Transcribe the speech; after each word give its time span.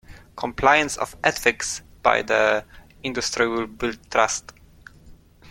Compliance 0.35 0.97
of 0.97 1.15
Ethics 1.23 1.83
by 2.01 2.23
the 2.23 2.65
industry 3.03 3.47
will 3.47 3.67
build 3.67 3.99
trust. 4.09 4.51